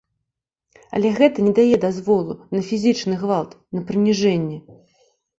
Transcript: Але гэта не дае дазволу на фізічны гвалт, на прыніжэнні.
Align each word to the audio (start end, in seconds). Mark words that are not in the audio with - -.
Але 0.99 1.09
гэта 1.17 1.43
не 1.49 1.51
дае 1.59 1.75
дазволу 1.83 2.33
на 2.55 2.61
фізічны 2.69 3.13
гвалт, 3.25 3.51
на 3.77 3.83
прыніжэнні. 3.91 4.57